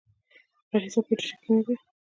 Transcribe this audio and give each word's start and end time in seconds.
غریزه 0.69 0.99
بیولوژیکي 1.05 1.49
نه 1.55 1.61
دی. 1.65 1.75